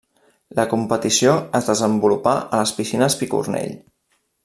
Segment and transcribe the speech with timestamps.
[0.59, 3.81] La competició es desenvolupà a les Piscines Picornell.